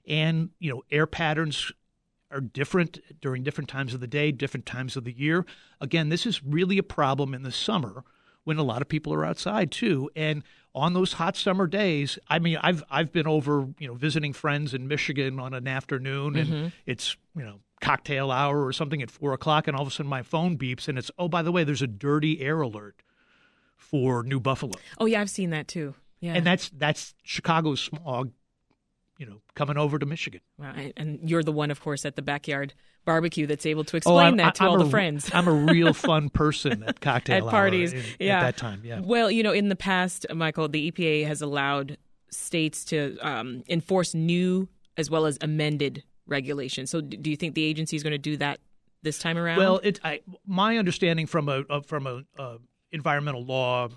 and, 0.07 0.51
you 0.59 0.71
know, 0.71 0.83
air 0.91 1.07
patterns 1.07 1.73
are 2.31 2.43
different 2.43 3.01
during 3.23 3.45
different 3.45 3.71
times 3.71 3.95
of 3.95 4.01
the 4.01 4.07
day, 4.07 4.31
different 4.31 4.67
times 4.67 4.95
of 4.95 5.05
the 5.05 5.13
year. 5.13 5.47
Again, 5.81 6.11
this 6.11 6.27
is 6.27 6.45
really 6.45 6.77
a 6.77 6.83
problem 6.83 7.33
in 7.33 7.45
the 7.45 7.53
summer 7.53 8.05
when 8.49 8.57
a 8.57 8.63
lot 8.63 8.81
of 8.81 8.89
people 8.89 9.13
are 9.13 9.27
outside 9.27 9.71
too. 9.71 10.11
And 10.17 10.43
on 10.75 10.95
those 10.95 11.13
hot 11.13 11.37
summer 11.37 11.67
days, 11.67 12.19
I 12.29 12.39
mean, 12.39 12.57
I've 12.63 12.83
I've 12.91 13.13
been 13.13 13.27
over, 13.27 13.69
you 13.79 13.87
know, 13.87 13.93
visiting 13.93 14.33
friends 14.33 14.73
in 14.73 14.89
Michigan 14.89 15.39
on 15.39 15.53
an 15.53 15.69
afternoon, 15.69 16.35
and 16.35 16.49
mm-hmm. 16.49 16.67
it's 16.87 17.15
you 17.37 17.45
know 17.45 17.61
cocktail 17.83 18.31
hour 18.31 18.65
or 18.65 18.73
something 18.73 19.03
at 19.03 19.11
four 19.11 19.35
o'clock, 19.35 19.69
and 19.69 19.77
all 19.77 19.83
of 19.83 19.89
a 19.89 19.91
sudden 19.91 20.09
my 20.09 20.23
phone 20.23 20.57
beeps, 20.57 20.89
and 20.89 20.97
it's 20.97 21.11
oh 21.19 21.29
by 21.29 21.43
the 21.43 21.53
way, 21.53 21.63
there's 21.63 21.83
a 21.83 21.87
dirty 21.87 22.41
air 22.41 22.63
alert 22.63 23.03
for 23.77 24.23
New 24.23 24.41
Buffalo. 24.41 24.73
Oh 24.99 25.05
yeah, 25.05 25.21
I've 25.21 25.31
seen 25.31 25.51
that 25.51 25.69
too. 25.69 25.95
Yeah, 26.21 26.33
and 26.33 26.47
that's 26.47 26.71
that's 26.71 27.15
Chicago's 27.23 27.81
smog, 27.83 28.31
you 29.19 29.27
know, 29.27 29.41
coming 29.55 29.77
over 29.77 29.99
to 29.99 30.07
Michigan. 30.07 30.41
Wow, 30.59 30.73
and 30.97 31.19
you're 31.29 31.43
the 31.43 31.53
one, 31.53 31.71
of 31.71 31.81
course, 31.81 32.05
at 32.05 32.17
the 32.17 32.23
backyard 32.23 32.73
barbecue 33.05 33.47
that's 33.47 33.67
able 33.67 33.85
to 33.85 33.97
oh, 33.97 33.99
explain 33.99 34.35
oh, 34.35 34.45
that 34.45 34.55
to 34.57 34.63
I'm 34.63 34.71
all 34.71 34.81
a, 34.81 34.85
the 34.85 34.91
friends. 34.91 35.29
I'm 35.35 35.49
a 35.49 35.53
real 35.53 35.93
fun 36.09 36.31
person 36.31 36.85
at 36.85 37.01
cocktail 37.01 37.47
at 37.47 37.51
parties. 37.51 37.93
In, 37.93 38.05
yeah. 38.21 38.39
At 38.39 38.43
that 38.43 38.57
time, 38.57 38.83
yeah. 38.85 39.01
Well, 39.01 39.31
you 39.31 39.43
know, 39.43 39.53
in 39.53 39.69
the 39.69 39.77
past, 39.77 40.25
Michael, 40.33 40.69
the 40.69 40.91
EPA 40.91 41.27
has 41.27 41.43
allowed 41.43 41.99
states 42.31 42.85
to 42.87 43.19
um, 43.21 43.65
enforce 43.69 44.15
new 44.15 44.69
as 44.97 45.11
well 45.11 45.27
as 45.27 45.37
amended 45.41 46.05
regulations. 46.27 46.91
So, 46.91 47.01
do 47.01 47.31
you 47.31 47.37
think 47.37 47.55
the 47.55 47.65
agency 47.65 47.97
is 47.97 48.03
going 48.03 48.13
to 48.13 48.19
do 48.19 48.37
that 48.37 48.61
this 49.03 49.19
time 49.19 49.37
around? 49.37 49.59
Well, 49.59 49.81
it, 49.83 49.99
I, 50.05 50.21
my 50.47 50.77
understanding 50.77 51.27
from 51.27 51.49
a, 51.49 51.65
a 51.69 51.83
from 51.83 52.07
a, 52.07 52.23
a 52.39 52.59
environmental 52.93 53.45
law 53.45 53.89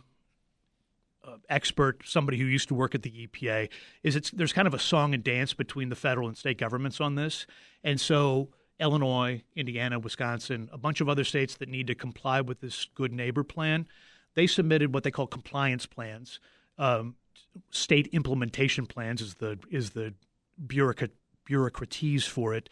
uh, 1.24 1.38
expert, 1.50 2.02
somebody 2.06 2.38
who 2.38 2.46
used 2.46 2.68
to 2.70 2.74
work 2.74 2.96
at 2.96 3.04
the 3.04 3.28
EPA, 3.28 3.70
is 4.04 4.16
it's 4.16 4.32
there's 4.32 4.54
kind 4.54 4.68
of 4.68 4.74
a 4.74 4.80
song 4.80 5.14
and 5.14 5.24
dance 5.24 5.54
between 5.54 5.90
the 5.90 5.96
federal 5.96 6.28
and 6.28 6.38
state 6.38 6.58
governments 6.58 7.00
on 7.00 7.16
this, 7.16 7.46
and 7.84 8.00
so 8.00 8.50
Illinois, 8.80 9.44
Indiana, 9.56 10.00
Wisconsin, 10.00 10.68
a 10.74 10.78
bunch 10.78 11.02
of 11.02 11.08
other 11.08 11.24
states 11.24 11.56
that 11.58 11.70
need 11.70 11.88
to 11.88 11.96
comply 11.96 12.42
with 12.42 12.60
this 12.62 12.88
good 12.96 13.14
neighbor 13.14 13.44
plan, 13.44 13.88
they 14.34 14.48
submitted 14.48 14.94
what 14.94 15.04
they 15.04 15.12
call 15.12 15.28
compliance 15.28 15.86
plans. 15.86 16.40
Um, 16.78 17.16
state 17.70 18.08
implementation 18.08 18.86
plans 18.88 19.22
is 19.22 19.36
the 19.36 19.60
is 19.70 19.92
the 19.92 20.14
bureaucrat 20.66 21.12
bureaucratese 21.50 22.24
for 22.24 22.54
it, 22.56 22.70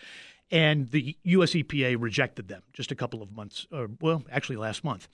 and 0.51 0.89
the 0.89 1.15
U.S. 1.23 1.51
EPA 1.51 1.97
rejected 1.99 2.47
them 2.47 2.63
just 2.73 2.91
a 2.91 2.95
couple 2.95 3.21
of 3.21 3.31
months, 3.31 3.67
or 3.71 3.89
well, 4.01 4.23
actually 4.31 4.55
last 4.55 4.83
month, 4.83 5.07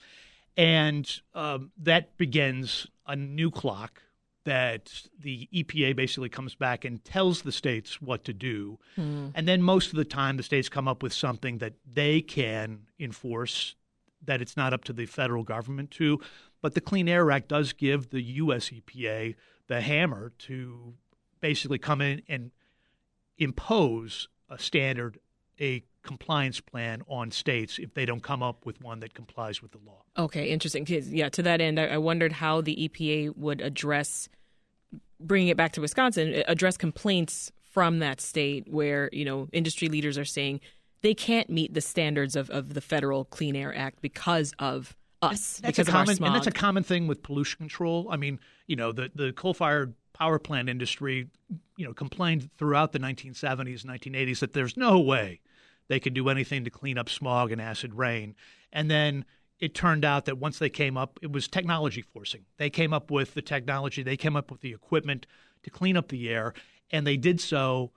and 0.58 1.22
um, 1.34 1.72
that 1.78 2.18
begins 2.18 2.88
a 3.08 3.16
new 3.16 3.52
clock 3.52 4.02
that 4.46 5.08
the 5.20 5.50
EPA 5.54 5.96
basically 5.96 6.30
comes 6.30 6.56
back 6.56 6.86
and 6.86 7.04
tells 7.04 7.42
the 7.42 7.52
states 7.52 8.00
what 8.00 8.24
to 8.24 8.34
do. 8.34 8.78
Mm. 8.98 9.32
And 9.34 9.48
then 9.48 9.62
most 9.62 9.90
of 9.90 9.96
the 9.96 10.06
time, 10.06 10.38
the 10.38 10.44
states 10.44 10.70
come 10.70 10.88
up 10.88 11.02
with 11.02 11.14
something 11.14 11.58
that 11.58 11.74
they 11.92 12.22
can 12.22 12.82
enforce, 13.00 13.76
that 14.24 14.42
it's 14.42 14.56
not 14.56 14.72
up 14.72 14.84
to 14.86 14.94
the 14.94 15.08
federal 15.08 15.44
government 15.44 15.92
to. 15.92 16.20
But 16.62 16.76
the 16.76 16.82
Clean 16.82 17.10
Air 17.10 17.32
Act 17.32 17.50
does 17.50 17.74
give 17.74 18.12
the 18.12 18.22
U.S. 18.22 18.70
EPA 18.70 19.36
the 19.68 19.82
hammer 19.82 20.32
to 20.40 20.94
basically 21.42 21.80
come 21.80 22.02
in 22.02 22.22
and 22.30 22.52
impose 23.38 24.28
a 24.50 24.60
standard, 24.60 25.20
a 25.60 25.84
compliance 26.04 26.60
plan 26.60 27.02
on 27.08 27.32
states 27.32 27.80
if 27.80 27.94
they 27.94 28.06
don't 28.06 28.22
come 28.22 28.44
up 28.44 28.66
with 28.66 28.82
one 28.82 29.00
that 29.00 29.14
complies 29.14 29.62
with 29.62 29.72
the 29.72 29.80
law. 29.86 30.04
Okay, 30.18 30.50
interesting. 30.50 30.86
Yeah, 30.88 31.30
to 31.30 31.42
that 31.44 31.62
end, 31.62 31.80
I 31.80 31.98
wondered 31.98 32.32
how 32.32 32.62
the 32.62 32.90
EPA 32.90 33.36
would 33.36 33.62
address 33.62 34.30
bringing 35.20 35.48
it 35.48 35.58
back 35.58 35.72
to 35.74 35.82
Wisconsin, 35.82 36.34
uh, 36.36 36.44
address 36.48 36.78
complaints 36.78 37.52
from 37.62 38.00
that 38.00 38.22
state 38.22 38.68
where 38.70 39.10
you 39.12 39.26
know 39.26 39.48
industry 39.52 39.90
leaders 39.90 40.18
are 40.18 40.26
saying 40.26 40.62
they 41.02 41.14
can't 41.14 41.50
meet 41.50 41.74
the 41.74 41.82
standards 41.82 42.36
of, 42.36 42.50
of 42.50 42.74
the 42.74 42.82
federal 42.82 43.26
Clean 43.26 43.56
Air 43.56 43.76
Act 43.76 44.02
because 44.02 44.54
of 44.60 44.96
us. 45.22 45.60
That's 45.60 45.78
because 45.78 45.88
a 45.88 45.92
common, 45.92 46.24
and 46.24 46.36
that's 46.36 46.48
a 46.48 46.52
common 46.52 46.84
thing 46.84 47.08
with 47.08 47.22
pollution 47.24 47.58
control. 47.58 48.08
I 48.10 48.18
mean, 48.18 48.40
you 48.68 48.76
know, 48.76 48.92
the 48.92 49.12
the 49.14 49.34
coal 49.34 49.54
fired 49.54 49.94
power 50.14 50.40
plant 50.40 50.70
industry, 50.70 51.28
you 51.76 51.86
know, 51.86 51.94
complained 51.94 52.50
throughout 52.58 52.94
the 52.94 53.00
1970s, 53.00 53.84
1980s 53.84 54.40
that 54.40 54.54
there's 54.54 54.78
no 54.78 55.00
way 55.00 55.42
they 55.88 56.00
could 56.00 56.14
do 56.14 56.30
anything 56.30 56.64
to 56.64 56.70
clean 56.70 56.98
up 56.98 57.10
smog 57.10 57.52
and 57.52 57.62
acid 57.62 57.94
rain, 57.94 58.36
and 58.72 58.90
then 58.90 59.26
it 59.60 59.74
turned 59.74 60.04
out 60.04 60.26
that 60.26 60.38
once 60.38 60.60
they 60.60 60.70
came 60.70 60.98
up, 60.98 61.20
it 61.22 61.32
was 61.32 61.48
technology 61.48 62.02
forcing. 62.02 62.46
They 62.58 62.70
came 62.70 62.94
up 62.94 63.10
with 63.10 63.34
the 63.34 63.42
technology, 63.42 64.04
they 64.04 64.18
came 64.18 64.36
up 64.36 64.52
with 64.52 64.62
the 64.62 64.74
equipment 64.74 65.26
to 65.64 65.70
clean 65.70 65.98
up 65.98 66.10
the 66.10 66.30
air, 66.30 66.54
and 66.92 67.08
they 67.08 67.18
did 67.18 67.40
so 67.40 67.92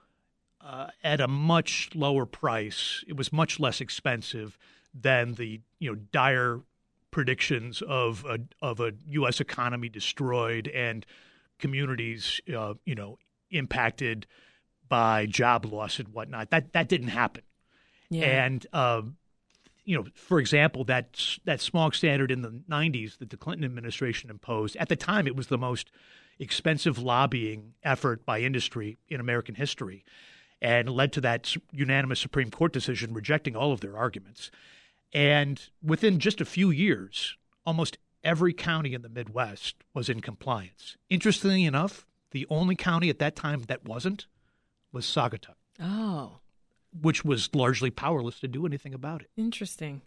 uh, 0.61 0.89
at 1.03 1.21
a 1.21 1.29
much 1.29 1.91
lower 1.95 2.27
price. 2.27 3.05
It 3.07 3.17
was 3.17 3.33
much 3.33 3.61
less 3.61 3.81
expensive 3.81 4.59
than 4.95 5.35
the 5.35 5.61
you 5.79 5.91
know 5.91 5.97
dire 6.13 6.61
predictions 7.11 7.83
of 7.83 8.25
a 8.25 8.39
of 8.61 8.81
a 8.81 8.93
U.S. 9.09 9.41
economy 9.41 9.89
destroyed 9.89 10.69
and 10.69 11.05
communities 11.59 12.41
uh, 12.57 12.75
you 12.85 12.95
know 12.95 13.19
impacted 13.51 14.27
by 14.89 15.27
job 15.27 15.65
loss 15.65 15.99
and 15.99 16.09
whatnot. 16.09 16.51
That 16.51 16.73
that 16.73 16.89
didn't 16.89 17.09
happen. 17.09 17.43
Yeah. 18.11 18.45
And 18.45 18.67
um, 18.73 19.17
you 19.89 19.97
know, 19.97 20.05
for 20.15 20.39
example, 20.39 20.85
that 20.85 21.39
that 21.47 21.63
smog 21.63 21.95
standard 21.95 22.31
in 22.31 22.43
the 22.43 22.51
90s 22.51 23.19
that 23.19 23.31
the 23.31 23.39
Clinton 23.39 23.65
administration 23.65 24.29
imposed, 24.29 24.77
at 24.77 24.91
the 24.91 24.97
time 24.97 25.27
it 25.27 25.35
was 25.35 25.47
the 25.47 25.57
most 25.57 25.91
expensive 26.39 26.99
lobbying 26.99 27.73
effort 27.83 28.27
by 28.27 28.41
industry 28.41 28.99
in 29.09 29.19
American 29.19 29.55
history 29.55 30.05
and 30.61 30.91
led 30.91 31.13
to 31.15 31.23
that 31.23 31.57
unanimous 31.73 32.21
Supreme 32.21 32.51
Court 32.51 32.71
decision 32.71 33.15
rejecting 33.15 33.57
all 33.57 33.73
of 33.73 33.81
their 33.81 33.97
arguments. 33.97 34.51
And 35.15 35.59
within 35.83 36.19
just 36.19 36.43
a 36.43 36.45
few 36.45 36.71
years, 36.71 37.37
almost 37.65 37.97
every 38.23 38.53
county 38.53 38.93
in 38.93 39.01
the 39.01 39.09
Midwest 39.09 39.77
was 39.95 40.11
in 40.11 40.21
compliance. 40.21 40.99
Interestingly 41.09 41.65
enough, 41.65 42.07
the 42.33 42.47
only 42.51 42.77
county 42.77 43.09
at 43.09 43.21
that 43.21 43.37
time 43.37 43.63
that 43.69 43.87
wasn't 43.87 44.27
was 44.93 45.07
Saugatuck. 45.07 45.55
Oh 45.81 46.41
which 46.93 47.25
was 47.25 47.55
largely 47.55 47.91
powerless 47.91 48.41
to 48.41 48.49
do 48.49 48.67
anything 48.67 48.95
about 48.95 49.23
it. 49.23 49.31
Interesting. 49.37 50.03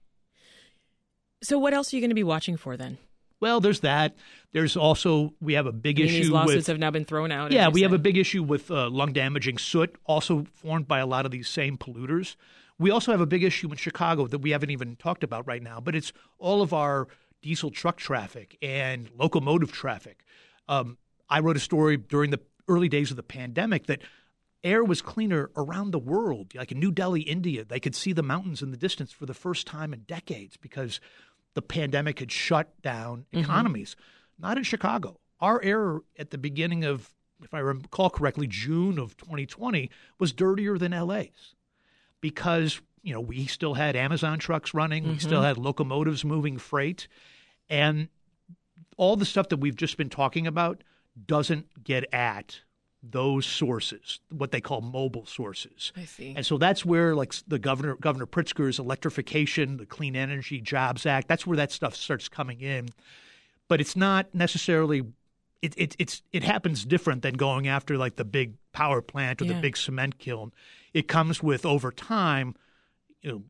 So, 1.44 1.58
what 1.58 1.74
else 1.74 1.92
are 1.92 1.96
you 1.96 2.02
going 2.02 2.10
to 2.10 2.16
be 2.16 2.24
watching 2.24 2.58
for 2.58 2.78
then? 2.78 2.98
Well, 3.40 3.60
there's 3.60 3.80
that. 3.80 4.16
There's 4.52 4.78
also 4.78 5.34
we 5.42 5.54
have 5.54 5.66
a 5.66 5.72
big 5.72 5.98
I 6.00 6.04
mean, 6.04 6.10
issue. 6.10 6.18
These 6.20 6.30
lawsuits 6.30 6.56
with, 6.56 6.68
have 6.68 6.80
now 6.80 6.92
been 6.92 7.06
thrown 7.06 7.32
out. 7.32 7.52
Yeah, 7.52 7.70
we 7.70 7.82
have 7.82 7.94
a 7.94 7.98
big 7.98 8.18
issue 8.18 8.44
with 8.44 8.70
uh, 8.70 8.90
lung 8.90 9.14
damaging 9.14 9.58
soot, 9.58 9.96
also 10.06 10.46
formed 10.54 10.88
by 10.88 11.00
a 11.00 11.08
lot 11.08 11.26
of 11.26 11.32
these 11.32 11.50
same 11.50 11.78
polluters. 11.78 12.36
We 12.78 12.92
also 12.92 13.12
have 13.12 13.22
a 13.22 13.26
big 13.26 13.44
issue 13.44 13.70
in 13.70 13.78
Chicago 13.78 14.28
that 14.28 14.40
we 14.40 14.52
haven't 14.52 14.70
even 14.70 14.96
talked 14.96 15.24
about 15.24 15.48
right 15.48 15.62
now, 15.62 15.80
but 15.80 15.96
it's 15.96 16.14
all 16.38 16.62
of 16.62 16.74
our 16.74 17.08
diesel 17.42 17.72
truck 17.72 17.98
traffic 17.98 18.58
and 18.62 19.10
locomotive 19.18 19.72
traffic. 19.72 20.24
Um, 20.68 20.98
I 21.30 21.40
wrote 21.40 21.58
a 21.58 21.60
story 21.60 21.98
during 21.98 22.30
the 22.30 22.40
early 22.68 22.90
days 22.90 23.10
of 23.10 23.18
the 23.18 23.24
pandemic 23.24 23.88
that 23.88 24.02
air 24.64 24.84
was 24.84 25.02
cleaner 25.02 25.50
around 25.56 25.92
the 25.92 26.00
world. 26.00 26.54
Like 26.56 26.72
in 26.72 26.80
New 26.80 26.92
Delhi, 26.92 27.22
India, 27.22 27.66
they 27.66 27.80
could 27.80 27.96
see 27.96 28.14
the 28.14 28.24
mountains 28.24 28.62
in 28.62 28.72
the 28.72 28.78
distance 28.78 29.12
for 29.12 29.26
the 29.26 29.34
first 29.34 29.68
time 29.68 29.94
in 29.94 30.02
decades 30.02 30.58
because 30.58 31.00
the 31.54 31.62
pandemic 31.62 32.20
had 32.20 32.32
shut 32.32 32.82
down 32.82 33.26
mm-hmm. 33.32 33.40
economies. 33.40 33.96
Mm-hmm. 33.96 34.48
Not 34.48 34.58
in 34.58 34.64
Chicago. 34.64 35.20
Our 35.40 35.62
air 35.64 36.00
at 36.18 36.30
the 36.30 36.38
beginning 36.38 36.84
of, 36.84 37.12
if 37.44 37.54
I 37.54 37.60
recall 37.60 38.10
correctly, 38.10 38.48
June 38.48 39.00
of 39.00 39.18
2020 39.18 39.90
was 40.20 40.34
dirtier 40.34 40.78
than 40.78 40.92
LA's 40.92 41.56
because 42.22 42.80
you 43.02 43.14
know 43.14 43.22
we 43.22 43.48
still 43.48 43.74
had 43.74 43.96
Amazon 43.96 44.38
trucks 44.38 44.74
running, 44.74 45.04
mm-hmm. 45.04 45.14
we 45.14 45.20
still 45.20 45.42
had 45.42 45.58
locomotives 45.58 46.24
moving 46.24 46.58
freight, 46.58 47.08
and 47.70 48.10
all 48.98 49.16
the 49.16 49.26
stuff 49.26 49.50
that 49.50 49.58
we've 49.58 49.76
just 49.76 49.98
been 49.98 50.10
talking 50.10 50.46
about 50.46 50.84
doesn't 51.26 51.84
get 51.84 52.12
at 52.14 52.62
those 53.04 53.46
sources, 53.46 54.20
what 54.30 54.52
they 54.52 54.62
call 54.62 54.82
mobile 54.82 55.26
sources. 55.26 55.92
I 55.98 56.06
see. 56.06 56.34
And 56.36 56.46
so 56.46 56.58
that's 56.58 56.86
where 56.86 57.16
like 57.16 57.34
the 57.48 57.58
governor 57.58 57.96
Governor 57.96 58.28
Pritzker's 58.28 58.78
electrification, 58.78 59.78
the 59.78 59.86
Clean 59.88 60.16
Energy 60.16 60.62
Jobs 60.62 61.06
Act, 61.06 61.28
that's 61.28 61.48
where 61.48 61.58
that 61.58 61.72
stuff 61.72 61.96
starts 61.96 62.30
coming 62.30 62.62
in. 62.62 62.90
But 63.68 63.82
it's 63.82 63.96
not 63.96 64.34
necessarily 64.36 65.04
it, 65.62 65.74
it 65.78 65.96
it's 65.98 66.22
it 66.32 66.44
happens 66.44 66.86
different 66.86 67.24
than 67.24 67.34
going 67.36 67.68
after 67.68 67.98
like 67.98 68.18
the 68.18 68.26
big 68.26 68.54
power 68.72 69.02
plant 69.02 69.42
or 69.42 69.46
Yeah. 69.46 69.54
the 69.54 69.62
big 69.62 69.78
cement 69.78 70.20
kiln. 70.20 70.52
It 70.94 71.08
comes 71.08 71.42
with 71.42 71.66
over 71.66 71.92
time, 71.92 72.56
you 73.22 73.32
know, 73.32 73.44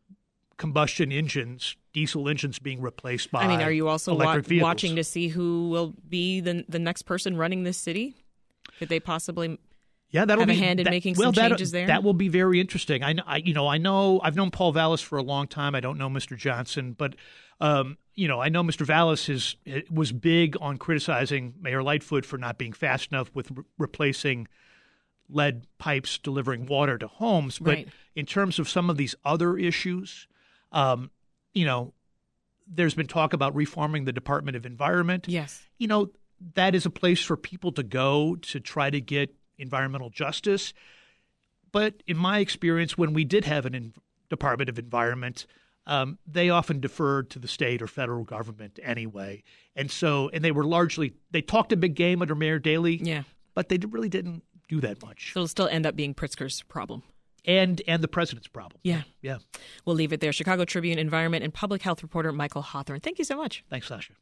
combustion 0.57 1.11
engines, 1.11 1.75
diesel 1.91 2.29
engines 2.29 2.59
being 2.59 2.81
replaced 2.81 3.31
by 3.31 3.41
I 3.43 3.47
mean, 3.47 3.61
are 3.61 3.71
you 3.71 3.87
also 3.89 4.13
wa- 4.13 4.39
watching 4.61 4.95
to 4.95 5.03
see 5.03 5.27
who 5.27 5.69
will 5.69 5.93
be 6.07 6.39
the 6.39 6.63
the 6.69 6.79
next 6.79 7.01
person 7.01 7.35
running 7.35 7.63
this 7.63 7.77
city? 7.77 8.15
Could 8.81 8.89
they 8.89 8.99
possibly? 8.99 9.59
yeah, 10.09 10.25
that'll 10.25 10.41
have 10.41 10.49
a 10.49 10.53
be 10.53 10.57
hand 10.59 10.79
in 10.79 10.85
that- 10.85 10.89
making 10.89 11.13
well, 11.17 11.31
some 11.31 11.49
changes 11.49 11.69
there? 11.71 11.85
That 11.87 12.03
will 12.03 12.15
be 12.15 12.27
very 12.27 12.59
interesting. 12.59 13.03
I, 13.03 13.13
I, 13.27 13.37
you 13.37 13.53
know, 13.53 13.67
I 13.67 13.77
know 13.77 14.19
I've 14.23 14.35
known 14.35 14.49
Paul 14.49 14.71
Vallas 14.73 15.01
for 15.01 15.17
a 15.19 15.23
long 15.23 15.47
time. 15.47 15.75
I 15.75 15.79
don't 15.79 15.97
know 15.99 16.09
Mr. 16.09 16.35
Johnson, 16.35 16.93
but 16.97 17.15
um, 17.61 17.99
you 18.15 18.27
know, 18.27 18.41
I 18.41 18.49
know 18.49 18.63
Mr. 18.63 18.83
Vallas 18.87 19.29
is 19.29 19.55
was 19.91 20.11
big 20.11 20.57
on 20.59 20.77
criticizing 20.77 21.53
Mayor 21.61 21.83
Lightfoot 21.83 22.25
for 22.25 22.39
not 22.39 22.57
being 22.57 22.73
fast 22.73 23.11
enough 23.11 23.29
with 23.35 23.51
re- 23.51 23.63
replacing 23.77 24.47
lead 25.29 25.65
pipes 25.77 26.17
delivering 26.17 26.65
water 26.65 26.97
to 26.97 27.07
homes. 27.07 27.59
But 27.59 27.75
Right. 27.75 27.87
in 28.15 28.25
terms 28.25 28.57
of 28.59 28.67
some 28.67 28.89
of 28.89 28.97
these 28.97 29.13
other 29.23 29.57
issues, 29.57 30.27
um, 30.71 31.11
you 31.53 31.65
know, 31.65 31.93
there's 32.67 32.95
been 32.95 33.07
talk 33.07 33.31
about 33.33 33.53
reforming 33.55 34.05
the 34.05 34.11
Department 34.13 34.57
of 34.57 34.65
Environment 34.65 35.25
Yes. 35.27 35.61
you 35.77 35.87
know, 35.87 36.09
that 36.55 36.75
is 36.75 36.85
a 36.85 36.89
place 36.89 37.21
for 37.23 37.37
people 37.37 37.71
to 37.73 37.83
go 37.83 38.35
to 38.37 38.59
try 38.59 38.89
to 38.89 38.99
get 39.01 39.33
environmental 39.57 40.09
justice. 40.09 40.73
But 41.71 42.03
in 42.07 42.17
my 42.17 42.39
experience, 42.39 42.97
when 42.97 43.13
we 43.13 43.23
did 43.23 43.45
have 43.45 43.65
an 43.65 43.75
en- 43.75 43.93
Department 44.29 44.69
of 44.69 44.77
Environment, 44.79 45.45
um, 45.87 46.17
they 46.27 46.49
often 46.49 46.79
deferred 46.79 47.29
to 47.31 47.39
the 47.39 47.47
state 47.47 47.81
or 47.81 47.87
federal 47.87 48.23
government 48.23 48.79
anyway. 48.83 49.43
And 49.75 49.89
so, 49.89 50.29
and 50.33 50.43
they 50.43 50.51
were 50.51 50.65
largely, 50.65 51.13
they 51.31 51.41
talked 51.41 51.71
a 51.71 51.77
big 51.77 51.95
game 51.95 52.21
under 52.21 52.35
Mayor 52.35 52.59
Daley, 52.59 52.95
Yeah. 52.97 53.23
but 53.55 53.69
they 53.69 53.77
really 53.77 54.09
didn't 54.09 54.43
do 54.67 54.79
that 54.81 55.01
much. 55.01 55.31
So 55.33 55.39
it'll 55.41 55.47
still 55.47 55.67
end 55.67 55.85
up 55.85 55.95
being 55.95 56.13
Pritzker's 56.13 56.61
problem. 56.63 57.03
And 57.43 57.81
and 57.87 58.03
the 58.03 58.07
president's 58.07 58.47
problem. 58.47 58.79
Yeah. 58.83 59.01
Yeah. 59.23 59.39
We'll 59.83 59.95
leave 59.95 60.13
it 60.13 60.19
there. 60.19 60.31
Chicago 60.31 60.63
Tribune 60.63 60.99
environment 60.99 61.43
and 61.43 61.51
public 61.51 61.81
health 61.81 62.03
reporter 62.03 62.31
Michael 62.31 62.61
Hawthorne. 62.61 62.99
Thank 62.99 63.17
you 63.17 63.25
so 63.25 63.35
much. 63.35 63.63
Thanks, 63.67 63.87
Sasha. 63.87 64.13